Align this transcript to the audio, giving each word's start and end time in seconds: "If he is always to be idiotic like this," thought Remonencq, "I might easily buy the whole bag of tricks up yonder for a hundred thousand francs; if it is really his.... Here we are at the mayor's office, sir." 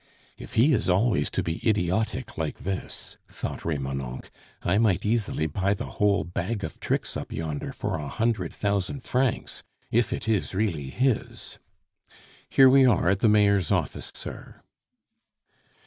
"If 0.35 0.55
he 0.55 0.73
is 0.73 0.89
always 0.89 1.29
to 1.29 1.43
be 1.43 1.61
idiotic 1.63 2.35
like 2.35 2.61
this," 2.63 3.19
thought 3.27 3.63
Remonencq, 3.63 4.31
"I 4.63 4.79
might 4.79 5.05
easily 5.05 5.45
buy 5.45 5.75
the 5.75 5.85
whole 6.01 6.23
bag 6.23 6.63
of 6.63 6.79
tricks 6.79 7.15
up 7.15 7.31
yonder 7.31 7.71
for 7.71 7.99
a 7.99 8.07
hundred 8.07 8.51
thousand 8.51 9.03
francs; 9.03 9.61
if 9.91 10.11
it 10.11 10.27
is 10.27 10.55
really 10.55 10.89
his.... 10.89 11.59
Here 12.49 12.67
we 12.67 12.83
are 12.83 13.09
at 13.09 13.19
the 13.19 13.29
mayor's 13.29 13.71
office, 13.71 14.09
sir." 14.15 14.63